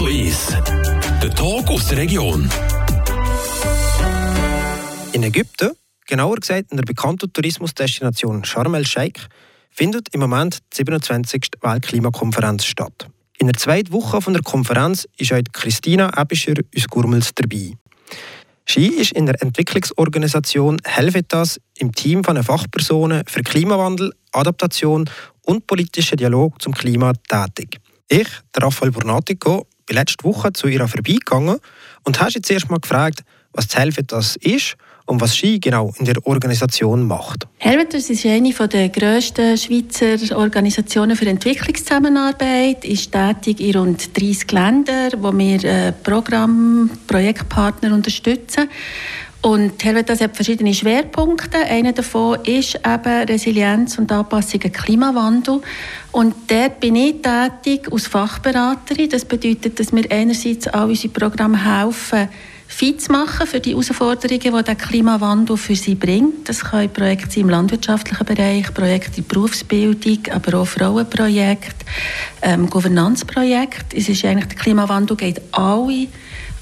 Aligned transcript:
Radio 0.00 0.18
1. 0.18 0.46
Der 1.22 1.34
Talk 1.34 1.68
aus 1.68 1.88
der 1.88 1.98
Region. 1.98 2.48
In 5.12 5.22
Ägypten, 5.22 5.72
genauer 6.06 6.36
gesagt 6.36 6.70
in 6.70 6.78
der 6.78 6.84
bekannten 6.84 7.30
Tourismusdestination 7.30 8.42
Sharm 8.42 8.74
el-Sheikh, 8.74 9.20
findet 9.68 10.08
im 10.14 10.20
Moment 10.20 10.60
die 10.72 10.76
27. 10.76 11.50
Weltklimakonferenz 11.60 12.64
statt. 12.64 13.08
In 13.38 13.48
der 13.48 13.56
zweiten 13.58 13.92
Woche 13.92 14.22
von 14.22 14.32
der 14.32 14.42
Konferenz 14.42 15.06
ist 15.18 15.32
heute 15.32 15.50
Christina 15.52 16.10
Ebischer 16.18 16.54
aus 16.74 16.86
Gurmels 16.88 17.34
dabei. 17.34 17.74
Sie 18.66 18.86
ist 18.86 19.12
in 19.12 19.26
der 19.26 19.42
Entwicklungsorganisation 19.42 20.78
Helvetas 20.82 21.60
im 21.76 21.92
Team 21.92 22.24
von 22.24 22.42
Fachpersonen 22.42 23.24
für 23.26 23.42
Klimawandel, 23.42 24.14
Adaptation 24.32 25.10
und 25.42 25.66
politischen 25.66 26.16
Dialog 26.16 26.62
zum 26.62 26.72
Klima 26.72 27.12
tätig. 27.28 27.80
Ich, 28.08 28.28
Raphael 28.56 28.90
Bornatico, 28.90 29.68
letzte 29.94 30.24
Woche 30.24 30.52
zu 30.52 30.68
ihr 30.68 30.86
vorbeigegangen 30.86 31.58
und 32.04 32.20
habe 32.20 32.30
sie 32.30 32.42
zuerst 32.42 32.70
mal 32.70 32.80
gefragt, 32.80 33.20
was 33.52 33.68
das 33.68 33.78
Helvetas 33.78 34.36
ist 34.36 34.76
und 35.06 35.20
was 35.20 35.34
sie 35.34 35.58
genau 35.58 35.92
in 35.98 36.04
der 36.04 36.24
Organisation 36.24 37.02
macht. 37.06 37.46
Helvetas 37.58 38.10
ist 38.10 38.24
eine 38.26 38.52
der 38.52 38.88
grössten 38.90 39.56
Schweizer 39.58 40.36
Organisationen 40.36 41.16
für 41.16 41.26
Entwicklungszusammenarbeit, 41.26 42.84
ist 42.84 43.10
tätig 43.10 43.60
in 43.60 43.76
rund 43.76 44.16
30 44.16 44.52
Ländern, 44.52 45.12
wo 45.18 45.36
wir 45.36 45.64
äh, 45.64 45.92
Programm, 45.92 46.90
Projektpartner 47.08 47.92
unterstützen. 47.92 48.68
Und 49.42 49.82
Helvetas 49.82 50.20
hat 50.20 50.36
verschiedene 50.36 50.74
Schwerpunkte. 50.74 51.56
Einer 51.56 51.92
davon 51.92 52.38
ist 52.44 52.74
eben 52.74 53.28
Resilienz 53.28 53.96
und 53.96 54.12
Anpassung 54.12 54.62
an 54.64 54.72
Klimawandel. 54.72 55.62
Und 56.12 56.34
dort 56.48 56.80
bin 56.80 56.96
ich 56.96 57.22
tätig 57.22 57.90
als 57.90 58.06
Fachberaterin. 58.06 59.08
Das 59.08 59.24
bedeutet, 59.24 59.80
dass 59.80 59.92
wir 59.92 60.04
einerseits 60.10 60.68
all 60.68 60.90
unsere 60.90 61.12
Programme 61.14 61.64
helfen, 61.64 62.28
fit 62.68 63.00
zu 63.00 63.12
machen 63.12 63.46
für 63.46 63.60
die 63.60 63.70
Herausforderungen, 63.70 64.40
die 64.40 64.62
der 64.62 64.74
Klimawandel 64.74 65.56
für 65.56 65.74
sie 65.74 65.94
bringt. 65.94 66.46
Das 66.46 66.62
können 66.62 66.92
Projekte 66.92 67.40
im 67.40 67.48
landwirtschaftlichen 67.48 68.26
Bereich, 68.26 68.72
Projekte 68.74 69.18
in 69.22 69.26
Berufsbildung, 69.26 70.18
aber 70.30 70.60
auch 70.60 70.66
Frauenprojekte, 70.66 71.86
ähm, 72.42 72.68
Governanzprojekte. 72.68 73.96
Es 73.96 74.08
ist 74.08 74.24
eigentlich, 74.24 74.48
der 74.48 74.58
Klimawandel 74.58 75.16
geht 75.16 75.40
alle 75.52 76.06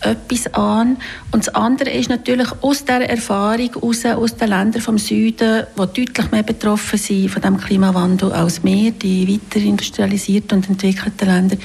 etwas 0.00 0.52
an. 0.54 0.96
Und 1.32 1.46
das 1.46 1.54
andere 1.54 1.90
ist 1.90 2.08
natürlich 2.08 2.48
aus 2.60 2.84
der 2.84 3.08
Erfahrung 3.08 3.74
raus, 3.74 4.04
aus 4.04 4.36
den 4.36 4.48
Ländern 4.48 4.80
vom 4.80 4.98
Süden, 4.98 5.66
die 5.76 6.04
deutlich 6.04 6.30
mehr 6.30 6.42
betroffen 6.42 6.98
sind 6.98 7.30
von 7.30 7.42
dem 7.42 7.58
Klimawandel 7.58 8.32
als 8.32 8.62
wir, 8.62 8.92
die 8.92 9.28
weiter 9.28 9.64
industrialisierten 9.64 10.58
und 10.58 10.68
entwickelten 10.68 11.28
Länder, 11.28 11.56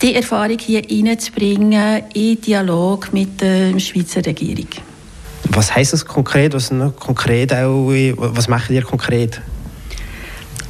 die 0.00 0.14
Erfahrung 0.14 0.58
hier 0.58 0.82
reinzubringen 0.88 2.04
in 2.14 2.40
Dialog 2.40 3.12
mit 3.12 3.40
der 3.40 3.78
Schweizer 3.78 4.24
Regierung. 4.24 4.68
Was 5.50 5.74
heißt 5.74 5.92
das 5.92 6.04
konkret? 6.06 6.54
Was, 6.54 6.72
konkret 6.98 7.52
auch, 7.52 7.90
was 8.16 8.48
macht 8.48 8.70
ihr 8.70 8.82
konkret? 8.82 9.40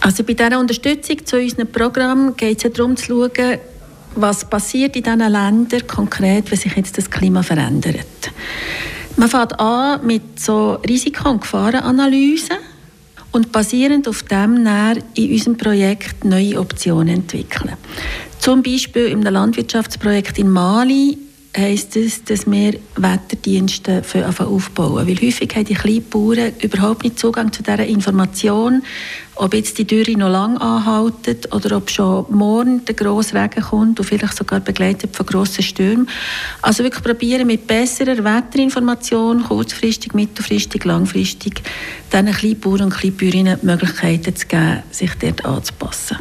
Also 0.01 0.23
bei 0.25 0.35
dieser 0.35 0.59
Unterstützung 0.59 1.25
zu 1.25 1.39
unserem 1.39 1.69
Programm 1.69 2.37
geht 2.37 2.59
es 2.59 2.65
ja 2.65 2.71
darum 2.71 2.97
zu 2.97 3.07
schauen, 3.07 3.59
was 4.17 4.45
passiert 4.49 4.97
in 4.97 5.03
diesen 5.03 5.19
Ländern 5.19 5.87
konkret, 5.87 6.51
wenn 6.51 6.59
sich 6.59 6.75
jetzt 6.77 6.99
das 6.99 7.11
Klima 7.11 7.43
verändert. 7.43 8.33
Man 9.17 9.29
fängt 9.29 9.59
an 9.61 10.05
mit 10.05 10.41
so 10.41 10.75
Risiko- 10.89 11.31
und 11.31 11.41
Gefahrenanalysen 11.41 12.57
und 13.33 13.53
basierend 13.53 14.09
auf 14.09 14.23
dem 14.25 14.67
in 15.15 15.33
unserem 15.33 15.57
Projekt 15.57 16.25
neue 16.25 16.59
Optionen 16.59 17.15
entwickeln. 17.15 17.77
Zum 18.39 18.63
Beispiel 18.63 19.07
im 19.07 19.23
Landwirtschaftsprojekt 19.23 20.39
in 20.39 20.51
Mali 20.51 21.19
heisst 21.57 21.97
es, 21.97 22.25
dass 22.25 22.51
wir 22.51 22.75
Wetterdienste 22.97 24.03
aufbauen. 24.39 25.07
Weil 25.07 25.17
häufig 25.17 25.55
haben 25.55 25.65
die 25.65 25.75
Kleinbauern 25.75 26.53
überhaupt 26.61 27.05
nicht 27.05 27.19
Zugang 27.19 27.53
zu 27.53 27.63
dieser 27.63 27.87
Information, 27.87 28.83
ob 29.37 29.55
jetzt 29.55 29.79
die 29.79 29.87
Dürre 29.87 30.13
noch 30.13 30.31
lang 30.31 30.59
anhaltet 30.59 31.53
oder 31.53 31.77
ob 31.77 31.91
schon 31.91 32.27
morgen 32.31 32.85
der 32.85 32.95
grosse 32.95 33.35
Regen 33.35 33.63
kommt 33.63 33.99
und 33.99 34.07
vielleicht 34.07 34.37
sogar 34.37 34.61
begleitet 34.61 35.17
von 35.17 35.27
grossen 35.27 35.63
Stürmen. 35.63 36.09
Also 36.63 36.85
wirklich 36.85 37.03
probieren 37.03 37.47
mit 37.47 37.67
besserer 37.67 38.23
Wetterinformation, 38.23 39.43
kurzfristig, 39.45 40.15
mittelfristig, 40.15 40.85
langfristig, 40.85 41.63
diesen 42.13 42.33
Kleinbauern 42.33 42.83
und 42.83 42.95
Kleinbäuerinnen 42.95 43.59
Möglichkeiten 43.63 44.37
zu 44.37 44.47
geben, 44.47 44.83
sich 44.91 45.11
dort 45.21 45.45
anzupassen. 45.45 46.19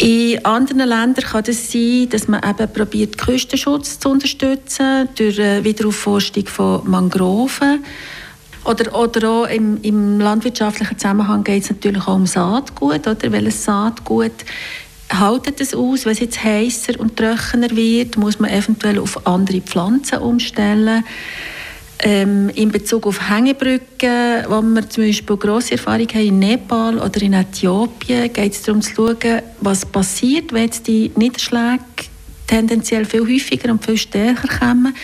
In 0.00 0.42
anderen 0.46 0.88
Ländern 0.88 1.24
kann 1.24 1.44
es 1.46 1.70
sein, 1.70 2.08
dass 2.08 2.26
man 2.26 2.40
eben 2.42 2.72
probiert, 2.72 3.18
Küstenschutz 3.18 3.98
zu 3.98 4.08
unterstützen 4.08 5.10
durch 5.14 5.36
Wiederaufforstung 5.36 6.46
von 6.46 6.88
Mangroven. 6.88 7.84
Oder, 8.64 8.98
oder 8.98 9.28
auch 9.28 9.46
im, 9.46 9.78
im 9.82 10.18
landwirtschaftlichen 10.18 10.98
Zusammenhang 10.98 11.44
geht 11.44 11.64
es 11.64 11.70
natürlich 11.70 12.06
auch 12.06 12.14
um 12.14 12.26
Saatgut. 12.26 13.06
Oder? 13.06 13.30
Welches 13.30 13.62
Saatgut 13.62 14.32
haltet 15.12 15.60
es 15.60 15.74
aus? 15.74 16.06
Wenn 16.06 16.12
es 16.12 16.20
jetzt 16.20 16.42
heißer 16.42 16.98
und 16.98 17.18
trockener 17.18 17.70
wird, 17.70 18.16
muss 18.16 18.38
man 18.38 18.50
eventuell 18.50 18.98
auf 19.00 19.26
andere 19.26 19.60
Pflanzen 19.60 20.20
umstellen. 20.20 21.04
Ähm, 22.02 22.48
in 22.54 22.70
Bezug 22.70 23.06
auf 23.06 23.28
Hängebrücken, 23.28 24.44
wo 24.48 24.62
wir 24.62 24.88
zum 24.88 25.04
Beispiel 25.04 25.36
grosse 25.36 25.72
Erfahrung 25.72 26.08
haben 26.08 26.26
in 26.26 26.38
Nepal 26.38 26.98
oder 26.98 27.20
in 27.20 27.34
Äthiopien, 27.34 28.32
geht 28.32 28.52
es 28.52 28.62
darum 28.62 28.80
zu 28.80 28.94
schauen, 28.94 29.42
was 29.60 29.84
passiert, 29.84 30.50
wenn 30.52 30.64
jetzt 30.64 30.86
die 30.86 31.10
Niederschläge 31.14 31.84
tendenziell 32.46 33.04
viel 33.04 33.20
häufiger 33.20 33.70
und 33.70 33.84
viel 33.84 33.98
stärker 33.98 34.48
kommen. 34.48 34.94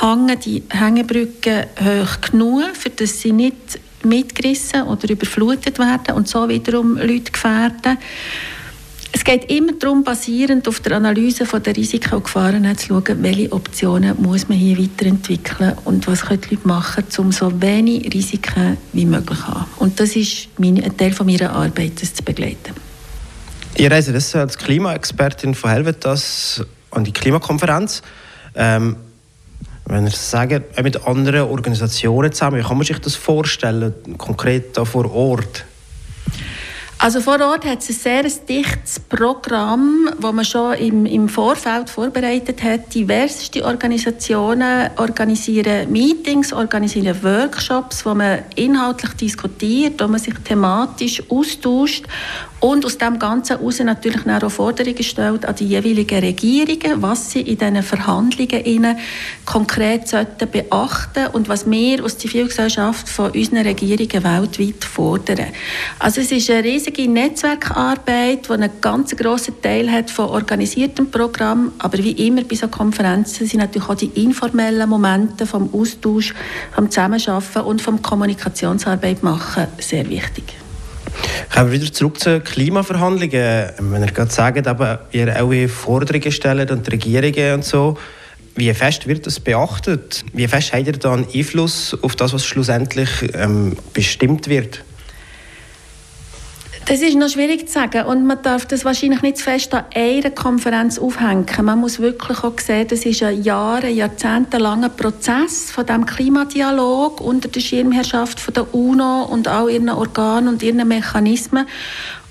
Hängen 0.00 0.40
die 0.40 0.62
Hängebrücken 0.70 1.66
hoch 1.78 2.20
genug, 2.22 2.74
für 2.74 2.90
dass 2.90 3.20
sie 3.20 3.32
nicht 3.32 3.78
mitgerissen 4.02 4.84
oder 4.84 5.10
überflutet 5.10 5.78
werden 5.78 6.14
und 6.14 6.26
so 6.26 6.48
wiederum 6.48 6.96
Leute 6.96 7.32
gefährden. 7.32 7.98
Es 9.12 9.24
geht 9.24 9.50
immer 9.50 9.72
darum, 9.72 10.04
basierend 10.04 10.68
auf 10.68 10.80
der 10.80 10.96
Analyse 10.96 11.44
der 11.44 11.76
Risiken 11.76 12.14
und 12.14 12.24
Gefahren 12.24 12.76
zu 12.76 12.86
schauen, 12.88 13.22
welche 13.22 13.52
Optionen 13.52 14.20
muss 14.22 14.48
man 14.48 14.56
hier 14.56 14.78
weiterentwickeln 14.78 15.74
und 15.84 16.06
was 16.06 16.22
können 16.22 16.40
die 16.42 16.54
Leute 16.54 16.68
machen, 16.68 17.04
um 17.18 17.32
so 17.32 17.60
wenig 17.60 18.12
Risiken 18.14 18.76
wie 18.92 19.04
möglich 19.04 19.38
zu 19.38 19.46
haben. 19.48 19.66
Und 19.78 19.98
das 19.98 20.14
ist 20.14 20.48
mein, 20.58 20.82
ein 20.82 20.96
Teil 20.96 21.12
von 21.12 21.26
meiner 21.26 21.50
Arbeit, 21.50 22.00
das 22.00 22.14
zu 22.14 22.22
begleiten. 22.22 22.74
Ihr 23.76 23.90
reist 23.90 24.14
das 24.14 24.34
als 24.36 24.56
Klimaexpertin 24.58 25.54
von 25.54 25.70
Helvetas 25.70 26.64
an 26.90 27.04
die 27.04 27.12
Klimakonferenz. 27.12 28.02
Ähm, 28.54 28.96
wenn 29.86 30.06
ihr 30.06 30.12
sagt, 30.12 30.82
mit 30.82 31.04
anderen 31.04 31.42
Organisationen 31.48 32.32
zusammen, 32.32 32.58
wie 32.58 32.62
kann 32.62 32.76
man 32.76 32.86
sich 32.86 32.98
das 33.00 33.16
vorstellen, 33.16 33.92
konkret 34.18 34.76
da 34.76 34.84
vor 34.84 35.12
Ort? 35.12 35.64
Also 37.02 37.22
vor 37.22 37.40
Ort 37.40 37.64
hat 37.64 37.78
es 37.78 37.88
ein 37.88 37.94
sehr 37.94 38.22
dichtes 38.24 39.00
Programm, 39.00 40.10
das 40.20 40.32
man 40.34 40.44
schon 40.44 40.74
im, 40.74 41.06
im 41.06 41.30
Vorfeld 41.30 41.88
vorbereitet 41.88 42.62
hat. 42.62 42.94
Diverseste 42.94 43.64
Organisationen 43.64 44.90
organisieren 44.96 45.90
Meetings, 45.90 46.52
organisieren 46.52 47.22
Workshops, 47.22 48.04
wo 48.04 48.14
man 48.14 48.40
inhaltlich 48.54 49.12
diskutiert, 49.14 49.98
wo 50.02 50.08
man 50.08 50.20
sich 50.20 50.34
thematisch 50.44 51.22
austauscht 51.30 52.04
und 52.60 52.84
aus 52.84 52.98
dem 52.98 53.18
Ganzen 53.18 53.56
heraus 53.56 53.80
natürlich 53.80 54.26
auch 54.26 54.50
Forderungen 54.50 55.02
stellt 55.02 55.46
an 55.46 55.56
die 55.56 55.66
jeweiligen 55.66 56.18
Regierungen, 56.18 57.00
was 57.00 57.30
sie 57.30 57.40
in 57.40 57.56
diesen 57.56 57.82
Verhandlungen 57.82 58.98
konkret 59.46 60.06
sollten 60.06 60.50
beachten 60.50 61.28
und 61.32 61.48
was 61.48 61.68
wir 61.68 62.04
aus 62.04 62.18
der 62.18 62.28
Zivilgesellschaft 62.30 63.08
von 63.08 63.30
unseren 63.30 63.66
Regierungen 63.66 64.22
weltweit 64.22 64.84
fordern. 64.84 65.46
Also 65.98 66.20
es 66.20 66.30
ist 66.32 66.50
eine 66.50 66.62
riesige 66.90 67.10
Netzwerkarbeit, 67.10 68.48
die 68.48 68.52
einen 68.52 68.70
ganz 68.80 69.14
grossen 69.16 69.60
Teil 69.62 69.90
hat 69.90 70.10
von 70.10 70.26
organisiertem 70.26 71.10
Programm, 71.10 71.72
aber 71.78 71.98
wie 71.98 72.12
immer 72.26 72.42
bei 72.42 72.56
so 72.56 72.68
Konferenzen 72.68 73.46
sind 73.46 73.60
natürlich 73.60 73.88
auch 73.88 73.94
die 73.94 74.10
informellen 74.22 74.88
Momente 74.88 75.46
vom 75.46 75.72
Austausch, 75.72 76.34
vom 76.74 76.90
Zusammenarbeiten 76.90 77.60
und 77.62 77.82
vom 77.82 78.02
Kommunikationsarbeit 78.02 79.22
machen 79.22 79.66
sehr 79.78 80.08
wichtig. 80.08 80.44
Kommen 81.52 81.72
wir 81.72 81.80
wieder 81.80 81.92
zurück 81.92 82.20
zu 82.20 82.40
Klimaverhandlungen. 82.40 83.70
Wenn 83.78 84.02
ihr 84.02 84.12
gerade 84.12 84.30
sagt, 84.30 84.66
aber 84.66 85.06
ihr 85.12 85.42
auch 85.42 85.52
Forderungen 85.68 86.32
stellt 86.32 86.70
und 86.70 86.86
die 86.86 86.90
Regierungen 86.90 87.54
und 87.54 87.64
so, 87.64 87.98
wie 88.56 88.72
fest 88.74 89.06
wird 89.06 89.26
das 89.26 89.38
beachtet? 89.40 90.24
Wie 90.32 90.46
fest 90.48 90.72
habt 90.72 90.86
ihr 90.86 90.92
da 90.92 91.12
einen 91.12 91.26
Einfluss 91.32 91.96
auf 92.02 92.16
das, 92.16 92.32
was 92.32 92.44
schlussendlich 92.44 93.08
ähm, 93.34 93.76
bestimmt 93.92 94.48
wird? 94.48 94.82
Das 96.90 97.02
ist 97.02 97.14
noch 97.14 97.28
schwierig 97.28 97.68
zu 97.68 97.74
sagen 97.74 98.04
und 98.06 98.26
man 98.26 98.42
darf 98.42 98.66
das 98.66 98.84
wahrscheinlich 98.84 99.22
nicht 99.22 99.36
zu 99.36 99.44
fest 99.44 99.72
an 99.72 99.84
einer 99.94 100.32
Konferenz 100.32 100.98
aufhängen. 100.98 101.46
Man 101.62 101.78
muss 101.78 102.00
wirklich 102.00 102.42
auch 102.42 102.58
sehen, 102.58 102.88
das 102.88 103.06
ist 103.06 103.22
ein 103.22 103.44
Jahre, 103.44 103.88
jahrzehntelanger 103.88 104.88
Prozess 104.88 105.70
von 105.70 105.86
dem 105.86 106.04
Klimadialog 106.04 107.20
unter 107.20 107.46
der 107.46 107.60
Schirmherrschaft 107.60 108.40
von 108.40 108.54
der 108.54 108.74
UNO 108.74 109.22
und 109.22 109.46
all 109.46 109.70
ihren 109.70 109.88
Organen 109.88 110.48
und 110.48 110.64
ihren 110.64 110.88
Mechanismen. 110.88 111.68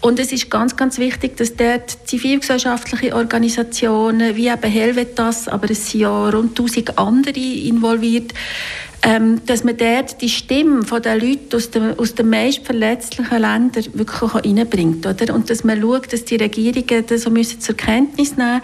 Und 0.01 0.19
es 0.19 0.33
ist 0.33 0.51
ganz, 0.51 0.75
ganz 0.75 0.97
wichtig, 0.97 1.37
dass 1.37 1.55
dort 1.55 1.97
zivilgesellschaftliche 2.03 3.15
Organisationen 3.15 4.35
wie 4.35 4.49
eben 4.49 4.61
Helvetas, 4.69 5.47
aber 5.47 5.71
es 5.71 5.89
sind 5.89 6.01
ja 6.01 6.29
rund 6.31 6.59
1000 6.59 6.99
andere 6.99 7.39
involviert, 7.39 8.33
ähm, 9.01 9.41
dass 9.45 9.63
man 9.63 9.77
dort 9.77 10.21
die 10.21 10.29
Stimme 10.29 10.81
der 10.83 11.17
Leute 11.17 11.55
aus 11.57 11.71
den, 11.71 11.97
aus 11.97 12.15
den 12.15 12.29
meist 12.29 12.65
verletzlichen 12.65 13.39
Ländern 13.39 13.85
wirklich 13.93 14.33
reinbringt. 14.33 15.05
Oder? 15.05 15.33
Und 15.33 15.49
dass 15.49 15.63
man 15.63 15.81
schaut, 15.81 16.11
dass 16.11 16.25
die 16.25 16.35
Regierungen 16.35 17.05
das 17.07 17.21
so 17.21 17.29
müssen 17.29 17.61
zur 17.61 17.75
Kenntnis 17.75 18.35
nehmen 18.35 18.61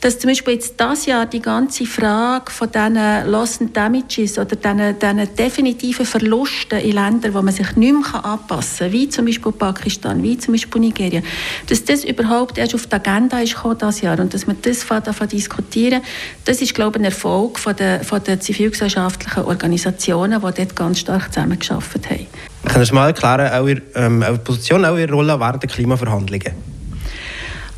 dass 0.00 0.18
zum 0.18 0.30
Beispiel 0.30 0.54
jetzt 0.54 0.74
das 0.76 1.06
Jahr 1.06 1.26
die 1.26 1.40
ganze 1.40 1.84
Frage 1.84 2.52
von 2.52 2.70
diesen 2.70 3.30
Loss 3.30 3.60
and 3.60 3.76
Damages 3.76 4.38
oder 4.38 4.54
diesen, 4.54 4.98
diesen 4.98 5.34
definitiven 5.34 6.06
Verlusten 6.06 6.78
in 6.78 6.92
Ländern, 6.92 7.34
wo 7.34 7.42
man 7.42 7.52
sich 7.52 7.74
nicht 7.74 7.92
mehr 7.92 8.24
anpassen 8.24 8.78
kann, 8.86 8.92
wie 8.92 9.08
zum 9.08 9.26
Beispiel 9.26 9.52
Pakistan, 9.52 10.22
wie 10.22 10.38
zum 10.38 10.54
Beispiel 10.54 10.80
Nigeria, 10.80 11.20
dass 11.66 11.84
das 11.84 12.04
überhaupt 12.04 12.58
erst 12.58 12.74
auf 12.74 12.86
die 12.86 12.94
Agenda 12.94 13.40
ist 13.40 13.56
gekommen 13.56 13.78
dieses 13.80 14.00
Jahr 14.02 14.20
und 14.20 14.32
dass 14.32 14.46
man 14.46 14.56
das 14.62 14.86
davon 14.86 15.28
diskutieren, 15.28 16.00
das 16.44 16.62
ist, 16.62 16.74
glaube 16.74 16.98
ich, 16.98 17.02
ein 17.02 17.06
Erfolg 17.06 17.58
von 17.58 17.74
der, 17.74 18.04
von 18.04 18.22
der 18.22 18.38
zivilgesellschaftlichen 18.38 19.44
Organisationen, 19.68 20.40
die 20.40 20.54
dort 20.54 20.76
ganz 20.76 21.00
stark 21.00 21.32
zusammengearbeitet 21.32 22.10
haben. 22.10 22.26
Können 22.64 22.84
Sie 22.84 22.94
mal 22.94 23.08
erklären, 23.08 23.52
eure, 23.52 23.82
ähm, 23.94 24.22
eure 24.22 24.38
Position, 24.38 24.84
eure 24.84 25.10
Rolle 25.10 25.38
während 25.38 25.62
der 25.62 25.70
Klimaverhandlungen? 25.70 26.52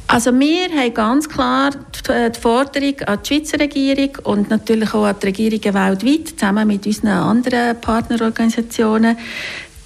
Also 0.06 0.32
wir 0.32 0.68
haben 0.70 0.94
ganz 0.94 1.28
klar 1.28 1.70
die 1.70 2.40
Forderung 2.40 3.00
an 3.06 3.18
die 3.22 3.28
Schweizer 3.28 3.60
Regierung 3.60 4.10
und 4.24 4.50
natürlich 4.50 4.92
auch 4.94 5.04
an 5.04 5.16
die 5.20 5.26
Regierungen 5.26 5.74
weltweit, 5.74 6.28
zusammen 6.28 6.66
mit 6.66 6.86
unseren 6.86 7.08
anderen 7.08 7.80
Partnerorganisationen, 7.80 9.16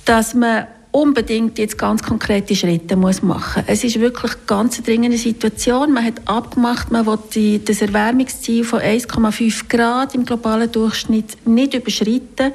dass 0.04 0.34
man 0.34 0.66
unbedingt 0.94 1.58
jetzt 1.58 1.76
ganz 1.76 2.04
konkrete 2.04 2.54
Schritte 2.54 2.94
muss 2.94 3.20
machen 3.20 3.64
Es 3.66 3.82
ist 3.82 3.98
wirklich 3.98 4.34
eine 4.34 4.42
ganz 4.46 4.80
dringende 4.80 5.18
Situation. 5.18 5.92
Man 5.92 6.04
hat 6.04 6.22
abgemacht, 6.24 6.92
man 6.92 7.04
will 7.04 7.18
die, 7.34 7.64
das 7.64 7.82
Erwärmungsziel 7.82 8.62
von 8.62 8.78
1,5 8.78 9.68
Grad 9.68 10.14
im 10.14 10.24
globalen 10.24 10.70
Durchschnitt 10.70 11.36
nicht 11.46 11.74
überschreiten. 11.74 12.52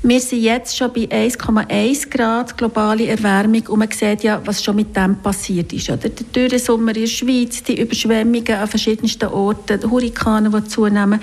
Wir 0.00 0.20
sind 0.20 0.42
jetzt 0.42 0.76
schon 0.76 0.92
bei 0.92 1.08
1,1 1.08 2.08
Grad 2.08 2.56
globale 2.56 3.08
Erwärmung 3.08 3.66
und 3.66 3.80
man 3.80 3.90
sieht 3.90 4.22
ja, 4.22 4.40
was 4.44 4.62
schon 4.62 4.76
mit 4.76 4.94
dem 4.94 5.16
passiert 5.16 5.72
ist. 5.72 5.90
Oder? 5.90 6.08
Der 6.08 6.24
Dürresommer 6.24 6.94
in 6.94 7.02
der 7.02 7.08
Schweiz, 7.08 7.64
die 7.64 7.80
Überschwemmungen 7.80 8.54
an 8.54 8.68
verschiedensten 8.68 9.28
Orten, 9.28 9.80
die 9.80 9.86
Hurrikane, 9.86 10.50
die 10.50 10.68
zunehmen. 10.68 11.20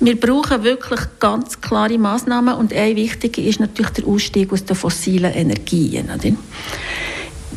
Wir 0.00 0.18
brauchen 0.18 0.64
wirklich 0.64 1.00
ganz 1.20 1.60
klare 1.60 1.96
Massnahmen 1.96 2.54
und 2.54 2.72
ein 2.72 2.96
wichtiger 2.96 3.40
ist 3.40 3.60
natürlich 3.60 3.92
der 3.92 4.08
Ausstieg 4.08 4.52
aus 4.52 4.64
den 4.64 4.74
fossilen 4.74 5.32
Energien. 5.32 6.06
Oder? 6.06 6.34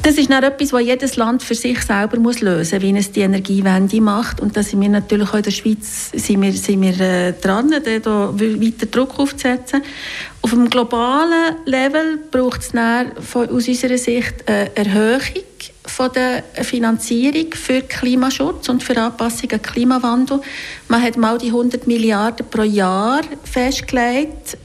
Das 0.03 0.18
ist 0.18 0.31
dann 0.31 0.44
etwas, 0.44 0.74
was 0.74 0.81
jedes 0.81 1.15
Land 1.15 1.44
für 1.44 1.53
sich 1.53 1.80
selber 1.83 2.18
muss 2.18 2.42
lösen 2.42 2.80
muss, 2.80 2.81
wie 2.81 2.98
es 2.98 3.12
die 3.12 3.21
Energiewende 3.21 4.01
macht. 4.01 4.42
Und 4.42 4.57
da 4.57 4.63
sind 4.63 4.81
wir 4.81 4.89
natürlich 4.89 5.30
auch 5.30 5.36
in 5.36 5.44
der 5.44 5.51
Schweiz 5.51 6.09
sind 6.12 6.42
wir, 6.42 6.51
sind 6.53 6.81
wir 6.81 7.00
äh, 7.00 7.33
dran, 7.33 7.69
da 7.69 8.39
weiter 8.39 8.86
Druck 8.88 9.19
aufzusetzen. 9.19 9.83
Auf 10.42 10.50
dem 10.50 10.68
globalen 10.71 11.56
Level 11.65 12.18
braucht 12.31 12.62
es 12.62 12.74
aus 12.75 13.48
unserer 13.48 13.98
Sicht 14.00 14.48
eine 14.48 14.75
Erhöhung 14.75 15.21
von 15.86 16.12
der 16.13 16.44
Finanzierung 16.63 17.53
für 17.53 17.81
Klimaschutz 17.83 18.69
und 18.69 18.81
für 18.81 18.98
Anpassung 18.98 19.51
an 19.51 19.62
Klimawandel. 19.62 20.42
Man 20.88 21.01
hat 21.03 21.15
mal 21.15 21.38
die 21.38 21.48
100 21.48 21.86
Milliarden 21.86 22.48
pro 22.50 22.63
Jahr 22.63 23.21
festgelegt 23.44 24.57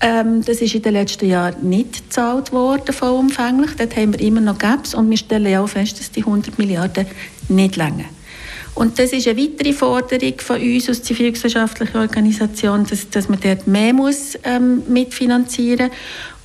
ähm, 0.00 0.42
das 0.44 0.60
ist 0.60 0.74
in 0.74 0.82
den 0.82 0.94
letzten 0.94 1.28
Jahren 1.28 1.68
nicht 1.68 2.04
gezahlt 2.08 2.52
worden, 2.52 2.92
vollumfänglich. 2.92 3.72
Dort 3.76 3.96
haben 3.96 4.14
wir 4.14 4.20
immer 4.20 4.40
noch 4.40 4.58
Gaps 4.58 4.94
und 4.94 5.10
wir 5.10 5.16
stellen 5.16 5.56
auch 5.58 5.68
fest, 5.68 6.00
dass 6.00 6.10
die 6.10 6.20
100 6.20 6.58
Milliarden 6.58 7.06
nicht 7.48 7.76
länger. 7.76 8.04
Und 8.74 8.98
das 8.98 9.12
ist 9.12 9.28
eine 9.28 9.36
weitere 9.36 9.72
Forderung 9.72 10.34
von 10.38 10.60
uns 10.60 10.88
als 10.88 11.02
zivilgesellschaftlicher 11.02 12.00
Organisation, 12.00 12.86
dass, 12.88 13.10
dass 13.10 13.28
man 13.28 13.40
dort 13.40 13.66
mehr 13.66 13.92
muss, 13.92 14.38
ähm, 14.44 14.82
mitfinanzieren 14.88 15.88
muss. 15.88 15.96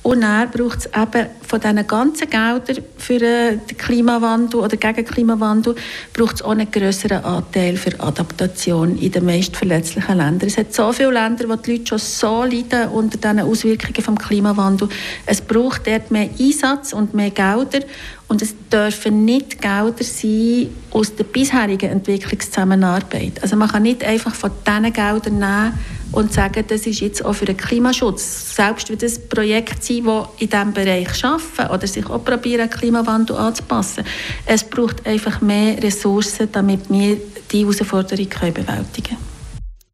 Und 0.06 0.20
dann 0.20 0.48
braucht 0.52 0.78
es 0.78 0.86
eben 0.86 1.26
von 1.42 1.60
diesen 1.60 1.84
ganzen 1.84 2.30
Geldern 2.30 2.84
für 2.96 3.20
äh, 3.20 3.56
den 3.56 3.76
Klimawandel 3.76 4.60
oder 4.60 4.76
gegen 4.76 4.94
den 4.94 5.04
Klimawandel 5.04 5.74
braucht 6.12 6.36
es 6.36 6.42
auch 6.42 6.52
einen 6.52 6.70
größeren 6.70 7.24
Anteil 7.24 7.76
für 7.76 7.98
Adaptation 7.98 8.96
in 8.98 9.10
den 9.10 9.24
meist 9.24 9.56
verletzlichen 9.56 10.16
Ländern. 10.16 10.46
Es 10.46 10.58
hat 10.58 10.72
so 10.72 10.92
viele 10.92 11.10
Länder, 11.10 11.48
wo 11.48 11.56
die 11.56 11.72
Leute 11.72 11.88
schon 11.88 11.98
so 11.98 12.44
leiden 12.44 12.88
unter 12.90 13.18
diesen 13.18 13.40
Auswirkungen 13.40 13.94
des 13.94 14.26
Klimawandels. 14.28 14.92
Es 15.26 15.40
braucht 15.40 15.88
dort 15.88 16.12
mehr 16.12 16.30
Einsatz 16.38 16.92
und 16.92 17.12
mehr 17.12 17.30
Gelder. 17.30 17.80
Und 18.28 18.42
es 18.42 18.54
dürfen 18.72 19.24
nicht 19.24 19.60
Gelder 19.60 20.04
sein 20.04 20.68
aus 20.92 21.16
der 21.16 21.24
bisherigen 21.24 21.90
Entwicklungszusammenarbeit. 21.90 23.42
Also 23.42 23.56
man 23.56 23.68
kann 23.68 23.82
nicht 23.82 24.04
einfach 24.04 24.36
von 24.36 24.52
diesen 24.64 24.92
Geldern 24.92 25.38
nehmen 25.40 25.72
und 26.16 26.32
sagen, 26.32 26.64
das 26.66 26.86
ist 26.86 27.00
jetzt 27.00 27.22
auch 27.22 27.34
für 27.34 27.44
den 27.44 27.58
Klimaschutz. 27.58 28.56
Selbst 28.56 28.88
wenn 28.88 28.96
das 28.96 29.18
Projekt 29.18 29.84
sein, 29.84 30.02
die 30.02 30.44
in 30.44 30.50
diesem 30.50 30.72
Bereich 30.72 31.22
arbeiten 31.22 31.70
oder 31.72 31.86
sich 31.86 32.06
auch 32.06 32.24
probieren, 32.24 32.70
Klimawandel 32.70 33.36
anzupassen. 33.36 34.02
Es 34.46 34.64
braucht 34.64 35.06
einfach 35.06 35.42
mehr 35.42 35.80
Ressourcen, 35.82 36.48
damit 36.50 36.88
wir 36.88 37.18
diese 37.52 37.64
Herausforderung 37.64 38.28
bewältigen 38.30 39.08
können. 39.08 39.18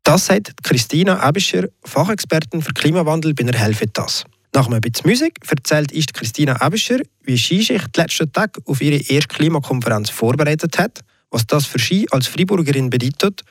Das 0.05 0.27
sagt 0.27 0.53
Christina 0.63 1.29
Ebischer, 1.29 1.69
Fachexpertin 1.83 2.63
für 2.63 2.73
Klimawandel 2.73 3.35
bei 3.35 3.43
der 3.43 3.59
Helvetas. 3.59 4.25
Nach 4.55 4.67
einem 4.69 4.81
bisschen 4.81 5.11
Musik 5.11 5.41
erzählt 5.49 5.91
ist 5.91 6.15
Christina 6.15 6.65
Ebischer, 6.65 7.01
wie 7.25 7.37
Ski 7.37 7.63
sich 7.63 7.83
die 7.97 8.01
letzten 8.01 8.33
Tage 8.33 8.61
auf 8.67 8.81
ihre 8.81 8.97
erste 8.97 9.29
Klimakonferenz 9.29 10.11
vorbereitet 10.11 10.79
hat, 10.79 11.01
was 11.33 11.47
das 11.49 11.67
für 11.67 11.81
Ski 11.81 12.07
als 12.13 12.29
Freiburgerin 12.29 12.91
bedeutet 12.91 13.43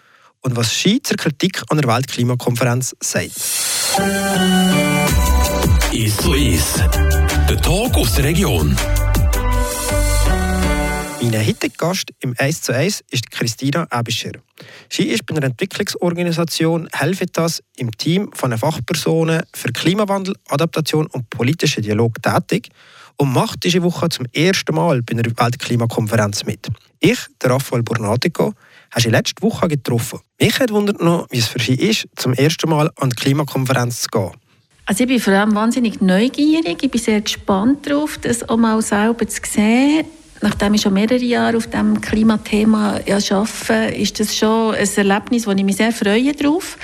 und 0.41 0.55
was 0.55 0.73
Ski 0.73 1.01
zur 1.01 1.17
Kritik 1.17 1.61
an 1.69 1.77
der 1.77 1.88
Weltklimakonferenz 1.88 2.95
sagt. 2.99 3.31
Ist 5.93 6.21
so 6.21 6.33
ist. 6.33 6.77
Der 7.49 7.61
Talk 7.61 7.95
aus 7.95 8.15
der 8.15 8.25
Region. 8.25 8.75
Mein 11.21 11.45
heutiger 11.45 11.75
Gast 11.77 12.11
im 12.21 12.33
1 12.38 12.61
zu 12.63 12.73
1 12.73 13.03
ist 13.11 13.29
Christina 13.29 13.88
Ebischer. 13.91 14.31
Sie 14.89 15.03
ist 15.03 15.25
bei 15.25 15.35
einer 15.35 15.45
Entwicklungsorganisation 15.45 16.89
Helvetas 16.91 17.61
im 17.77 17.91
Team 17.91 18.31
von 18.33 18.57
Fachpersonen 18.57 19.43
für 19.53 19.71
Klimawandel, 19.71 20.35
Adaptation 20.49 21.05
und 21.07 21.29
politischen 21.29 21.83
Dialog 21.83 22.21
tätig 22.23 22.69
und 23.17 23.33
macht 23.33 23.63
diese 23.63 23.83
Woche 23.83 24.09
zum 24.09 24.25
ersten 24.33 24.73
Mal 24.73 25.03
bei 25.03 25.13
einer 25.13 25.23
Weltklimakonferenz 25.23 26.43
mit. 26.45 26.67
Ich, 26.99 27.19
der 27.41 27.51
Raphael 27.51 27.83
Burnatico, 27.83 28.53
habe 28.91 29.01
sie 29.01 29.09
letzte 29.09 29.41
Woche 29.41 29.67
getroffen. 29.67 30.19
Mich 30.39 30.60
hat 30.60 30.71
wundert 30.71 31.01
noch, 31.01 31.27
wie 31.29 31.39
es 31.39 31.48
für 31.48 31.60
sie 31.60 31.75
ist, 31.75 32.07
zum 32.15 32.33
ersten 32.33 32.69
Mal 32.69 32.91
an 32.98 33.10
die 33.10 33.15
Klimakonferenz 33.15 34.01
zu 34.01 34.10
gehen. 34.10 34.31
Also 34.86 35.03
ich 35.03 35.07
bin 35.07 35.19
vor 35.19 35.33
allem 35.33 35.55
wahnsinnig 35.55 36.01
neugierig. 36.01 36.83
Ich 36.83 36.91
bin 36.91 37.00
sehr 37.01 37.21
gespannt 37.21 37.88
darauf, 37.88 38.17
das 38.17 38.48
auch 38.50 38.57
mal 38.57 38.81
selber 38.81 39.27
zu 39.27 39.39
sehen. 39.50 40.05
Nachdem 40.41 40.74
ich 40.74 40.81
schon 40.81 40.93
mehrere 40.93 41.24
Jahre 41.24 41.57
auf 41.57 41.67
diesem 41.67 42.01
Klimathema 42.01 43.00
ja, 43.05 43.17
arbeite, 43.29 43.95
ist 43.95 44.19
das 44.19 44.36
schon 44.36 44.74
ein 44.74 44.89
Erlebnis, 44.95 45.45
wo 45.45 45.51
ich 45.51 45.63
mich 45.63 45.77
sehr 45.77 45.91
freue 45.91 46.33
drauf. 46.33 46.77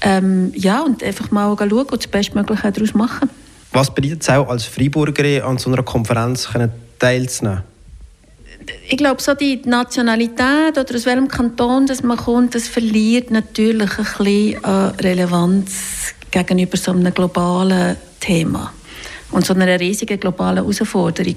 Ähm, 0.00 0.52
ja, 0.54 0.80
und 0.82 1.02
einfach 1.02 1.32
mal 1.32 1.56
schauen 1.58 1.70
und 1.70 1.92
das 1.92 2.06
Bestmögliche 2.06 2.70
daraus 2.70 2.94
machen. 2.94 3.28
Was 3.72 3.92
bedeutet 3.92 4.22
es 4.22 4.28
auch 4.30 4.48
als 4.48 4.64
Freiburgerin 4.64 5.42
an 5.42 5.58
so 5.58 5.70
einer 5.70 5.82
Konferenz 5.82 6.48
teilzunehmen? 6.98 7.62
Ich 8.88 8.96
glaube, 8.96 9.22
so 9.22 9.34
die 9.34 9.60
Nationalität 9.64 10.78
oder 10.78 10.94
aus 10.94 11.06
welchem 11.06 11.28
Kanton 11.28 11.86
das 11.86 12.02
man 12.02 12.16
kommt, 12.16 12.54
das 12.54 12.68
verliert 12.68 13.30
natürlich 13.30 13.98
ein 13.98 14.04
bisschen 14.04 14.64
an 14.64 14.90
Relevanz 14.96 16.14
gegenüber 16.30 16.76
so 16.76 16.92
einem 16.92 17.12
globalen 17.12 17.96
Thema 18.20 18.72
und 19.30 19.44
so 19.44 19.54
einer 19.54 19.78
riesigen 19.78 20.18
globalen 20.18 20.58
Herausforderung. 20.58 21.36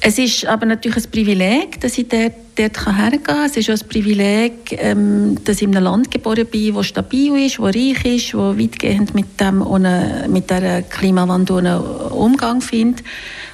Es 0.00 0.18
ist 0.18 0.46
aber 0.46 0.66
natürlich 0.66 1.04
ein 1.04 1.10
Privileg, 1.10 1.80
dass 1.80 1.98
ich 1.98 2.08
dort, 2.08 2.32
dort 2.54 2.86
hergehen 2.86 3.22
kann. 3.24 3.46
Es 3.46 3.56
ist 3.56 3.68
auch 3.70 3.74
ein 3.74 3.88
Privileg, 3.88 4.52
ähm, 4.78 5.36
dass 5.44 5.56
ich 5.56 5.64
in 5.64 5.76
einem 5.76 5.84
Land 5.84 6.10
geboren 6.10 6.46
bin, 6.46 6.74
das 6.74 6.86
stabil 6.86 7.44
ist, 7.44 7.58
das 7.58 7.74
reich 7.74 8.04
ist, 8.04 8.34
das 8.34 8.58
weitgehend 8.58 9.14
mit, 9.14 9.40
dem, 9.40 9.66
ohne, 9.66 10.26
mit 10.28 10.48
dieser 10.48 10.82
Klimawandel 10.82 11.58
einen 11.58 11.80
Umgang 11.80 12.60
findet. 12.60 13.04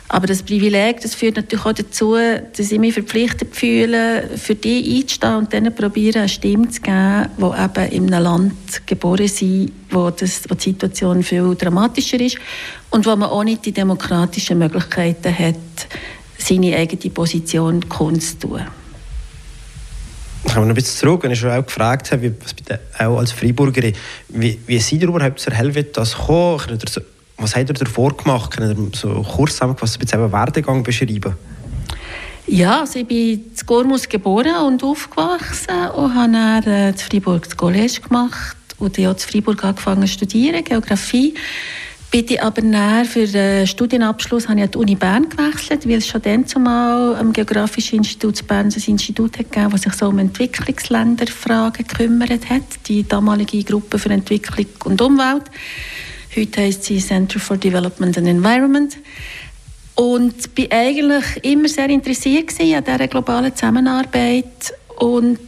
Aber 0.09 0.27
das 0.27 0.43
Privileg, 0.43 1.01
das 1.01 1.15
führt 1.15 1.37
natürlich 1.37 1.65
auch 1.65 1.73
dazu, 1.73 2.15
dass 2.15 2.71
ich 2.71 2.79
mich 2.79 2.93
verpflichtet 2.93 3.57
fühle, 3.57 4.29
für 4.37 4.55
die 4.55 4.99
einzustehen 5.01 5.37
und 5.37 5.53
denen 5.53 5.75
probieren, 5.75 6.21
eine 6.21 6.29
Stimme 6.29 6.69
zu 6.69 6.83
geben, 6.83 7.29
die 7.39 7.43
eben 7.43 7.91
in 7.91 8.13
einem 8.13 8.23
Land 8.23 8.87
geboren 8.87 9.29
sind, 9.29 9.73
wo, 9.91 10.11
das, 10.11 10.43
wo 10.49 10.55
die 10.55 10.63
Situation 10.63 11.23
viel 11.23 11.55
dramatischer 11.55 12.21
ist 12.21 12.39
und 12.91 13.07
wo 13.07 13.17
man 13.17 13.31
auch 13.31 13.45
nicht 13.45 13.65
die 13.65 13.73
demokratischen 13.73 14.59
Möglichkeiten 14.59 15.37
hat, 15.37 15.57
seine 16.39 16.77
eigene 16.77 17.11
Position 17.11 17.89
kundzutun. 17.89 18.61
Kommen 20.45 20.57
wir 20.57 20.61
noch 20.61 20.69
ein 20.69 20.75
bisschen 20.75 20.99
zurück, 20.99 21.23
wenn 21.23 21.31
ich 21.31 21.41
schon 21.41 21.51
auch 21.51 21.65
gefragt 21.65 22.13
habe, 22.13 22.35
was 22.43 22.53
bitte 22.53 22.79
auch 22.99 23.19
als 23.19 23.33
Freiburgerin, 23.33 23.95
wie, 24.29 24.59
wie 24.67 24.79
seid 24.79 25.01
ihr 25.01 25.09
überhaupt 25.09 25.41
zur 25.41 25.55
Helvetas 25.55 26.15
gekommen? 26.15 26.79
Was 27.37 27.57
habt 27.57 27.69
ihr 27.69 27.75
davor 27.75 28.17
gemacht? 28.17 28.53
Könnt 28.53 28.79
ihr 28.79 28.99
so 28.99 29.23
kurz 29.23 29.53
zusammengefasst 29.53 29.97
ein 29.97 30.01
bisschen 30.01 30.33
Werdegang 30.33 30.83
beschreiben? 30.83 31.35
Ja, 32.47 32.81
also 32.81 32.99
ich 32.99 33.07
bin 33.07 33.17
in 33.19 33.45
Gormus 33.67 34.09
geboren 34.09 34.55
und 34.67 34.83
aufgewachsen 34.85 35.89
und 35.97 36.15
habe 36.15 36.33
dann 36.33 36.63
äh, 36.65 36.89
in 36.91 36.97
Freiburg 36.97 37.45
das 37.45 37.57
College 37.57 38.01
gemacht 38.07 38.57
und 38.79 38.99
dann 38.99 39.07
auch 39.07 39.13
in 39.13 39.19
Freiburg 39.19 39.65
angefangen 39.65 40.07
zu 40.07 40.13
studieren, 40.13 40.63
Geografie. 40.63 41.35
Ich 42.13 42.41
aber 42.41 42.63
näher 42.63 43.07
für 43.07 43.27
den 43.27 43.67
Studienabschluss 43.67 44.49
habe 44.49 44.61
ich 44.61 44.65
an 44.67 44.71
die 44.71 44.79
Uni 44.79 44.95
Bern 44.95 45.29
gewechselt, 45.29 45.89
weil 45.89 45.97
es 45.97 46.07
schon 46.07 46.23
dann 46.23 46.47
zumal 46.47 47.17
am 47.17 47.33
Geografischen 47.33 47.99
Institut 47.99 48.47
Bern 48.47 48.67
ein 48.67 48.83
Institut 48.87 49.37
hat 49.37 49.47
das 49.51 49.83
sich 49.83 49.95
so 49.95 50.09
um 50.09 50.21
Entwicklungsländerfragen 50.21 51.85
gekümmert 51.85 52.49
hat, 52.49 52.63
die 52.87 53.03
damalige 53.03 53.65
Gruppe 53.65 53.99
für 53.99 54.11
Entwicklung 54.11 54.67
und 54.85 55.03
Umwelt. 55.03 55.51
Heute 56.37 56.63
heißt 56.63 56.85
sie 56.85 56.99
Center 56.99 57.39
for 57.39 57.57
Development 57.57 58.17
and 58.19 58.27
Environment. 58.27 58.97
Und 59.95 60.55
bin 60.55 60.71
eigentlich 60.73 61.25
immer 61.43 61.69
sehr 61.69 61.89
interessiert 61.89 62.51
an 62.59 62.85
dieser 62.85 63.07
globalen 63.07 63.55
Zusammenarbeit 63.55 64.75
und 64.99 65.39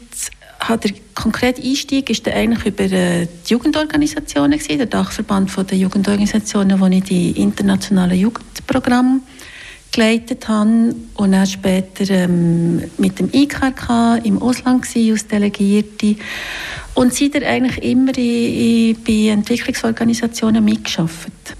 der 0.68 0.90
konkrete 1.14 1.62
Einstieg 1.62 2.10
ist 2.10 2.28
eigentlich 2.28 2.64
über 2.66 2.84
äh, 2.84 3.26
die 3.26 3.52
Jugendorganisationen 3.52 4.58
der 4.58 4.86
Dachverband 4.86 5.50
der 5.70 5.78
Jugendorganisationen, 5.78 6.80
wo 6.80 6.86
ich 6.86 7.02
die 7.04 7.32
internationalen 7.32 8.18
Jugendprogramme 8.18 9.20
geleitet 9.96 10.46
habe 10.48 10.94
und 11.14 11.32
dann 11.32 11.46
später 11.46 12.08
ähm, 12.10 12.84
mit 12.98 13.18
dem 13.18 13.30
IKRK 13.32 14.18
im 14.22 14.40
Ausland 14.40 14.82
gewesen, 14.82 15.12
als 15.12 15.26
Delegierte 15.26 16.16
und 16.94 17.14
seitdem 17.14 17.42
eigentlich 17.42 17.82
immer 17.82 18.16
in, 18.16 18.94
in, 18.94 18.96
bei 19.02 19.32
Entwicklungsorganisationen 19.32 20.64
mitgearbeitet. 20.64 21.56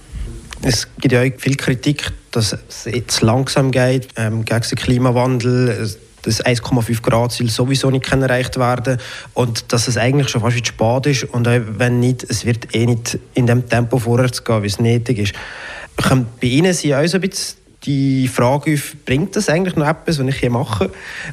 Es 0.63 0.87
gibt 1.01 1.13
ja 1.13 1.23
auch 1.23 1.31
viel 1.39 1.57
Kritik, 1.57 2.13
dass 2.31 2.57
es 2.69 2.85
jetzt 2.85 3.23
langsam 3.23 3.71
geht 3.71 4.09
ähm, 4.17 4.45
gegen 4.45 4.61
den 4.61 4.79
Klimawandel, 4.79 5.91
dass 6.23 6.45
1,5 6.45 7.03
Grad 7.03 7.33
Ziel 7.33 7.49
sowieso 7.49 7.91
nicht 7.91 8.11
erreicht 8.13 8.59
werden 8.59 8.99
und 9.33 9.73
dass 9.73 9.89
es 9.89 9.97
eigentlich 9.97 10.29
schon 10.29 10.43
fast 10.43 10.59
zu 10.59 10.65
spät 10.65 11.07
ist 11.07 11.25
und 11.25 11.47
wenn 11.47 12.01
nicht, 12.01 12.25
es 12.29 12.45
wird 12.45 12.75
eh 12.75 12.85
nicht 12.85 13.19
in 13.35 13.47
dem 13.47 13.69
Tempo 13.69 13.99
vorwärts 13.99 14.45
gehen, 14.45 14.63
wie 14.63 14.67
es 14.67 14.79
nötig 14.79 15.19
ist. 15.19 15.33
Bei 15.97 16.47
Ihnen 16.47 16.75
sind 16.75 16.95
auch 16.95 17.07
so 17.07 17.17
ein 17.17 17.21
bisschen 17.23 17.66
die 17.85 18.27
Frage 18.29 18.75
auf, 18.75 18.97
bringt 19.05 19.37
das 19.37 19.49
eigentlich 19.49 19.77
noch 19.77 19.87
etwas, 19.87 20.19
was 20.19 20.27
ich 20.27 20.37
hier 20.37 20.51
mache? 20.51 20.91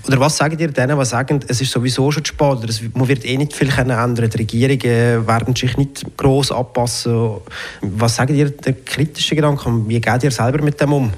Oder 0.08 0.20
was 0.20 0.38
sagen 0.38 0.60
ihr 0.60 0.68
denen, 0.70 1.00
die 1.00 1.06
sagen, 1.06 1.40
es 1.48 1.62
ist 1.62 1.72
sowieso 1.72 2.12
schon 2.12 2.24
zu 2.24 2.30
spät 2.30 2.58
oder 2.58 2.70
es, 2.70 2.82
man 2.94 3.08
wird 3.08 3.26
eh 3.26 3.38
nicht 3.38 3.54
viel 3.54 3.70
ändern 3.70 4.16
Die 4.16 4.38
Regierungen 4.38 5.28
werden 5.28 5.56
sich 5.56 5.78
nicht 5.78 6.06
gross 6.18 6.52
anpassen. 6.52 7.38
Was 7.82 8.16
sagen 8.16 8.36
ihr 8.36 8.50
den 8.50 8.86
kritischen 8.86 9.36
Gedanken? 9.36 9.88
Wie 9.88 10.00
geht 10.00 10.24
ihr 10.24 10.32
selber 10.32 10.62
mit 10.62 10.80
dem 10.80 10.94
um? 10.94 11.14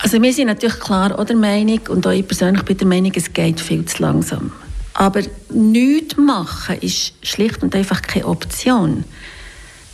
Also 0.00 0.22
wir 0.22 0.32
sind 0.32 0.46
natürlich 0.46 0.78
klar 0.78 1.24
der 1.24 1.36
Meinung, 1.36 1.80
und 1.88 2.06
auch 2.06 2.12
ich 2.12 2.26
persönlich 2.26 2.62
bin 2.62 2.76
der 2.76 2.86
Meinung, 2.86 3.12
es 3.16 3.32
geht 3.32 3.60
viel 3.60 3.84
zu 3.84 4.00
langsam. 4.02 4.52
Aber 4.94 5.22
nichts 5.50 6.16
machen 6.16 6.76
ist 6.80 7.14
schlicht 7.22 7.62
und 7.62 7.74
einfach 7.74 8.02
keine 8.02 8.26
Option. 8.26 9.04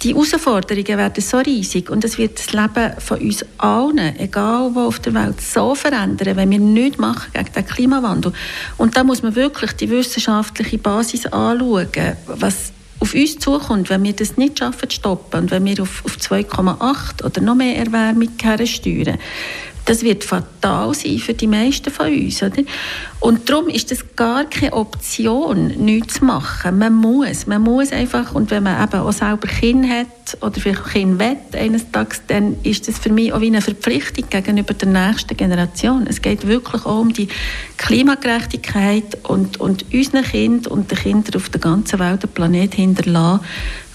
Die 0.04 0.12
Herausforderungen 0.12 0.98
werden 0.98 1.22
so 1.22 1.38
riesig 1.38 1.88
und 1.88 2.04
es 2.04 2.18
wird 2.18 2.38
das 2.38 2.52
Leben 2.52 2.92
von 2.98 3.18
uns 3.20 3.42
allen, 3.56 4.18
egal 4.18 4.74
wo 4.74 4.80
auf 4.80 4.98
der 5.00 5.14
Welt, 5.14 5.40
so 5.40 5.74
verändern, 5.74 6.36
wenn 6.36 6.50
wir 6.50 6.58
nichts 6.58 6.98
machen 6.98 7.32
gegen 7.32 7.50
den 7.50 7.64
Klimawandel. 7.64 8.34
Und 8.76 8.98
da 8.98 9.02
muss 9.02 9.22
man 9.22 9.34
wirklich 9.34 9.72
die 9.72 9.88
wissenschaftliche 9.88 10.76
Basis 10.76 11.24
anschauen, 11.24 11.88
was 12.26 12.72
auf 13.00 13.14
uns 13.14 13.38
zukommt, 13.38 13.88
wenn 13.88 14.02
wir 14.02 14.12
das 14.12 14.36
nicht 14.36 14.58
schaffen 14.58 14.90
zu 14.90 14.96
stoppen 14.96 15.40
und 15.40 15.50
wenn 15.50 15.64
wir 15.64 15.80
auf, 15.80 16.04
auf 16.04 16.16
2,8 16.18 17.24
oder 17.24 17.40
noch 17.40 17.54
mehr 17.54 17.78
Erwärmung 17.78 18.28
steuern. 18.66 19.18
Das 19.86 20.02
wird 20.02 20.24
fatal 20.24 20.94
sein 20.94 21.18
für 21.18 21.34
die 21.34 21.46
meisten 21.46 21.90
von 21.90 22.06
uns. 22.06 22.42
Oder? 22.42 22.62
Und 23.20 23.48
darum 23.50 23.68
ist 23.68 23.90
das 23.90 24.04
gar 24.16 24.44
keine 24.44 24.72
Option, 24.72 25.68
nichts 25.68 26.14
zu 26.14 26.24
machen. 26.24 26.78
Man 26.78 26.94
muss. 26.94 27.46
Man 27.46 27.62
muss 27.62 27.92
einfach, 27.92 28.34
und 28.34 28.50
wenn 28.50 28.62
man 28.62 28.82
eben 28.82 29.00
auch 29.00 29.12
selber 29.12 29.46
Kind 29.46 29.86
hat 29.88 30.38
oder 30.40 30.58
vielleicht 30.58 30.82
auch 30.82 30.88
Kind 30.88 31.18
will, 31.18 31.36
eines 31.52 31.90
Tages, 31.90 32.22
dann 32.26 32.56
ist 32.62 32.88
das 32.88 32.98
für 32.98 33.10
mich 33.10 33.32
auch 33.32 33.40
wie 33.40 33.48
eine 33.48 33.60
Verpflichtung 33.60 34.28
gegenüber 34.30 34.72
der 34.72 34.88
nächsten 34.88 35.36
Generation. 35.36 36.06
Es 36.06 36.22
geht 36.22 36.46
wirklich 36.46 36.86
auch 36.86 37.00
um 37.00 37.12
die 37.12 37.28
Klimagerechtigkeit 37.76 39.18
und, 39.24 39.60
und 39.60 39.84
unseren 39.92 40.24
Kindern 40.24 40.72
und 40.72 40.90
den 40.90 40.98
Kindern 40.98 41.36
auf 41.36 41.50
der 41.50 41.60
ganzen 41.60 41.98
Welt 41.98 42.24
einen 42.24 42.32
Planet 42.32 42.74
hinterlassen, 42.74 43.44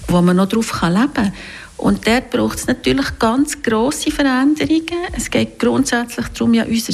wo 0.08 0.22
man 0.22 0.38
noch 0.38 0.50
darauf 0.50 0.82
leben 0.84 1.14
kann. 1.14 1.34
Und 1.80 2.06
dort 2.06 2.30
braucht 2.30 2.60
es 2.60 2.68
natürlich 2.68 3.18
ganz 3.20 3.62
grosse 3.64 4.12
Veränderungen. 4.12 4.84
Es 5.16 5.32
geht 5.32 5.58
grundsätzlich 5.60 6.28
darum, 6.28 6.54
ja, 6.54 6.66
unser 6.66 6.94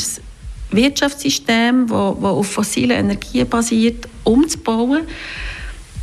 Wirtschaftssystem, 0.70 1.88
das 1.88 1.98
auf 1.98 2.52
fossilen 2.52 2.92
Energien 2.92 3.50
basiert, 3.50 4.08
umzubauen. 4.24 5.02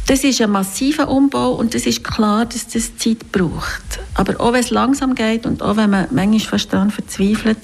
Das 0.08 0.24
ist 0.24 0.42
ein 0.42 0.50
massiver 0.50 1.08
Umbau 1.08 1.52
und 1.52 1.76
es 1.76 1.86
ist 1.86 2.02
klar, 2.02 2.44
dass 2.44 2.66
das 2.66 2.96
Zeit 2.96 3.30
braucht. 3.30 4.00
Aber 4.14 4.40
auch 4.40 4.52
wenn 4.52 4.60
es 4.60 4.70
langsam 4.70 5.14
geht 5.14 5.46
und 5.46 5.62
auch 5.62 5.76
wenn 5.76 5.90
man 5.90 6.08
manchmal 6.10 6.40
fast 6.40 6.72
daran 6.72 6.90
verzweifelt, 6.90 7.58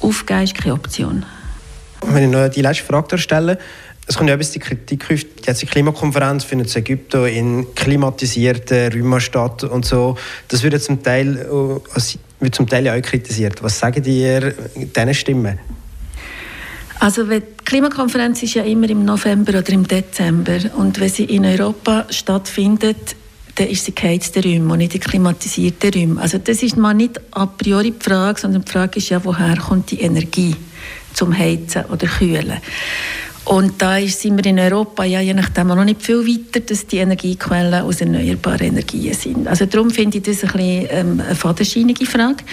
aufgeben 0.00 0.42
ist 0.42 0.56
keine 0.56 0.74
Option. 0.74 1.24
Wenn 2.06 2.24
ich 2.24 2.30
noch 2.30 2.48
die 2.48 2.60
letzte 2.60 2.84
Frage 2.84 3.18
stelle, 3.18 3.58
es 4.06 4.16
kommt 4.16 4.28
ja 4.28 4.36
bis 4.36 4.50
die 4.50 4.58
Kritik 4.58 5.10
auf, 5.10 5.58
die 5.58 5.66
Klimakonferenz 5.66 6.44
findet 6.44 6.74
in 6.74 6.82
Ägypten 6.82 7.26
in 7.26 7.74
klimatisierten 7.74 8.92
Räumen 8.92 9.20
statt 9.20 9.64
und 9.64 9.84
so. 9.84 10.16
Das 10.48 10.62
wird 10.62 10.80
zum 10.82 11.02
Teil, 11.02 11.38
äh, 11.38 12.10
wird 12.40 12.54
zum 12.54 12.68
Teil 12.68 12.88
auch 12.88 13.00
kritisiert. 13.00 13.62
Was 13.62 13.78
sagen 13.78 14.04
ihr 14.04 14.54
diesen 14.74 15.14
Stimmen? 15.14 15.58
Also 17.00 17.24
die 17.24 17.42
Klimakonferenz 17.64 18.42
ist 18.42 18.54
ja 18.54 18.62
immer 18.62 18.88
im 18.88 19.04
November 19.04 19.58
oder 19.58 19.70
im 19.70 19.86
Dezember 19.86 20.58
und 20.76 21.00
wenn 21.00 21.08
sie 21.08 21.24
in 21.24 21.44
Europa 21.44 22.06
stattfindet, 22.10 23.16
dann 23.56 23.68
ist 23.68 23.84
sie 23.84 23.94
geheizte 23.94 24.42
Räume 24.42 24.72
und 24.72 24.78
nicht 24.78 24.94
die 24.94 24.98
klimatisierten 24.98 25.92
Räume. 25.92 26.20
Also 26.20 26.38
das 26.38 26.62
ist 26.62 26.76
mal 26.76 26.94
nicht 26.94 27.20
a 27.32 27.46
priori 27.46 27.92
die 27.92 28.02
Frage, 28.02 28.40
sondern 28.40 28.64
die 28.64 28.70
Frage 28.70 28.98
ist 28.98 29.10
ja, 29.10 29.24
woher 29.24 29.56
kommt 29.56 29.90
die 29.90 30.00
Energie 30.00 30.56
zum 31.12 31.36
Heizen 31.36 31.84
oder 31.86 32.06
Kühlen. 32.06 32.58
Und 33.44 33.82
da 33.82 34.00
sind 34.00 34.42
wir 34.42 34.46
in 34.50 34.58
Europa 34.58 35.04
ja 35.04 35.20
je 35.20 35.34
nachdem 35.34 35.68
noch 35.68 35.84
nicht 35.84 36.02
viel 36.02 36.26
weiter, 36.26 36.60
dass 36.60 36.86
die 36.86 36.98
Energiequellen 36.98 37.82
aus 37.82 38.00
erneuerbaren 38.00 38.68
Energien 38.68 39.12
sind. 39.12 39.46
Also 39.46 39.66
darum 39.66 39.90
finde 39.90 40.18
ich 40.18 40.24
das 40.24 40.44
ein 40.44 40.52
bisschen 40.52 40.86
ähm, 40.90 41.20
eine 41.20 41.34
fadenscheinige 41.34 42.06
Frage. 42.06 42.44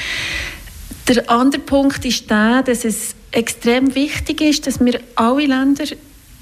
Der 1.08 1.30
andere 1.30 1.62
Punkt 1.62 2.04
ist 2.06 2.30
der, 2.30 2.64
dass 2.64 2.84
es 2.84 3.16
extrem 3.32 3.96
wichtig 3.96 4.42
ist, 4.42 4.68
dass 4.68 4.80
wir 4.80 5.00
alle 5.16 5.46
Länder 5.46 5.86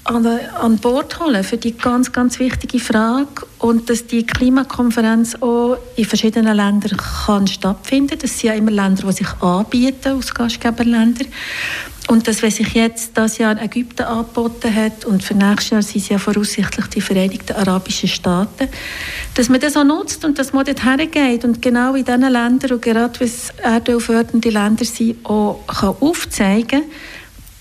an, 0.04 0.26
an 0.26 0.78
Bord 0.78 1.20
holen 1.20 1.44
für 1.44 1.56
die 1.56 1.76
ganz, 1.76 2.12
ganz 2.12 2.38
wichtige 2.38 2.78
Frage 2.78 3.46
und 3.58 3.90
dass 3.90 4.06
die 4.06 4.26
Klimakonferenz 4.26 5.36
auch 5.40 5.76
in 5.96 6.04
verschiedenen 6.04 6.56
Ländern 6.56 6.96
kann 6.96 7.46
stattfinden. 7.46 8.18
Das 8.18 8.38
sind 8.38 8.48
ja 8.48 8.54
immer 8.54 8.70
Länder, 8.70 9.06
die 9.06 9.12
sich 9.12 9.32
anbieten 9.40 10.12
aus 10.12 10.34
Gastgeberländern. 10.34 11.26
Und 12.08 12.26
dass, 12.26 12.42
wenn 12.42 12.50
sich 12.50 12.74
jetzt 12.74 13.12
das 13.14 13.38
Jahr 13.38 13.60
Ägypten 13.62 14.02
angeboten 14.02 14.74
hat 14.74 15.04
und 15.04 15.22
für 15.22 15.34
nächstes 15.34 15.70
Jahr 15.70 15.82
sind 15.82 16.02
es 16.02 16.08
ja 16.08 16.18
voraussichtlich 16.18 16.86
die 16.86 17.00
Vereinigten 17.00 17.52
Arabischen 17.52 18.08
Staaten, 18.08 18.68
dass 19.34 19.48
man 19.48 19.60
das 19.60 19.76
auch 19.76 19.84
nutzt 19.84 20.24
und 20.24 20.36
dass 20.36 20.52
man 20.52 20.64
dort 20.64 20.82
hergeht 20.82 21.44
und 21.44 21.62
genau 21.62 21.94
in 21.94 22.04
diesen 22.04 22.22
Ländern 22.22 22.72
und 22.72 22.82
gerade 22.82 23.20
wenn 23.20 23.28
es 23.28 23.50
erdölfördernde 23.62 24.50
Länder 24.50 24.84
sind, 24.84 25.24
auch 25.24 25.64
kann 25.68 25.94
aufzeigen 26.00 26.82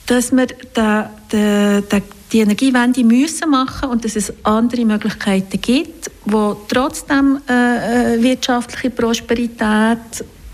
dass 0.09 0.31
wir 0.31 0.47
da, 0.73 1.11
da, 1.29 1.81
da, 1.81 1.99
die 2.31 2.39
Energiewende 2.39 3.03
müssen 3.03 3.49
machen 3.49 3.89
und 3.89 4.05
dass 4.05 4.15
es 4.15 4.33
andere 4.43 4.85
Möglichkeiten 4.85 5.59
gibt, 5.59 6.11
wo 6.25 6.55
trotzdem 6.67 7.39
äh, 7.49 8.15
äh 8.15 8.23
wirtschaftliche 8.23 8.91
Prosperität 8.91 9.97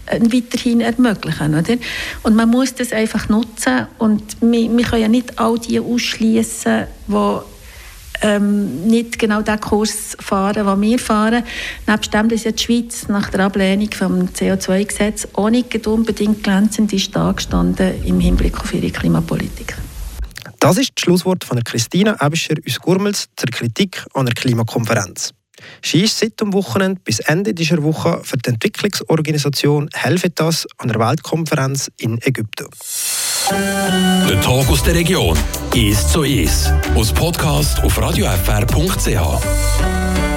äh, 0.06 0.20
weiterhin 0.22 0.82
ermöglichen. 0.82 1.56
Oder? 1.56 1.76
Und 2.24 2.36
man 2.36 2.50
muss 2.50 2.74
das 2.76 2.94
einfach 2.94 3.28
nutzen 3.30 3.88
und 3.98 4.24
wir, 4.42 4.76
wir 4.76 4.86
können 4.86 5.02
ja 5.02 5.08
nicht 5.08 5.38
all 5.40 5.60
die 5.60 5.80
ausschließen, 5.80 6.86
die 7.08 7.40
ähm, 8.22 8.88
nicht 8.88 9.20
genau 9.20 9.42
den 9.42 9.60
Kurs 9.60 10.16
fahren, 10.20 10.66
den 10.66 10.82
wir 10.82 11.00
fahren. 11.00 11.44
Nebst 11.88 12.14
dem, 12.14 12.30
dass 12.30 12.44
ja 12.44 12.52
die 12.52 12.64
Schweiz 12.64 13.08
nach 13.08 13.30
der 13.30 13.42
Ablehnung 13.42 13.92
vom 13.92 14.26
CO2-Gesetz 14.26 15.28
auch 15.34 15.50
nicht 15.50 15.86
unbedingt 15.86 16.44
glänzend 16.44 16.94
ist 16.94 17.14
gestanden 17.14 18.04
im 18.06 18.20
Hinblick 18.20 18.60
auf 18.60 18.74
ihre 18.74 18.90
Klimapolitik. 18.90 19.76
Das 20.66 20.80
ist 20.80 20.94
das 20.96 21.04
Schlusswort 21.04 21.44
von 21.44 21.64
Christina 21.64 22.18
Ebischer 22.20 22.56
aus 22.68 22.80
Gurmels 22.80 23.28
zur 23.36 23.52
Kritik 23.52 24.04
an 24.16 24.26
der 24.26 24.34
Klimakonferenz. 24.34 25.32
Sie 25.84 26.02
ist 26.02 26.18
seit 26.18 26.42
dem 26.42 26.54
Wochenende 26.54 27.00
bis 27.04 27.20
Ende 27.20 27.54
dieser 27.54 27.84
Woche 27.84 28.20
für 28.24 28.38
die 28.38 28.50
Entwicklungsorganisation 28.50 29.90
Helvetas 29.94 30.66
an 30.78 30.88
der 30.88 31.00
Weltkonferenz 31.00 31.92
in 31.98 32.20
Ägypten. 32.24 32.66
Der 33.52 34.42
Tag 34.42 34.68
aus 34.68 34.82
der 34.82 34.96
Region 34.96 35.38
ist 35.76 36.10
so 36.10 36.24
ist. 36.24 36.74
Aus 36.96 37.14
Podcast 37.14 37.84
auf 37.84 38.02
radiofr.ch. 38.02 40.15